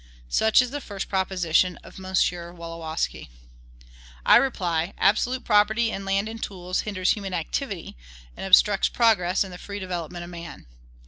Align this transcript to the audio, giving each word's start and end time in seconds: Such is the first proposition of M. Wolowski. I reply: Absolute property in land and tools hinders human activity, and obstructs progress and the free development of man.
Such 0.29 0.63
is 0.63 0.71
the 0.71 0.81
first 0.81 1.07
proposition 1.09 1.77
of 1.83 2.03
M. 2.03 2.05
Wolowski. 2.57 3.29
I 4.25 4.35
reply: 4.37 4.95
Absolute 4.97 5.45
property 5.45 5.91
in 5.91 6.05
land 6.05 6.27
and 6.27 6.41
tools 6.41 6.79
hinders 6.81 7.11
human 7.11 7.35
activity, 7.35 7.95
and 8.35 8.43
obstructs 8.43 8.89
progress 8.89 9.43
and 9.43 9.53
the 9.53 9.59
free 9.59 9.77
development 9.77 10.23
of 10.23 10.31
man. 10.31 10.65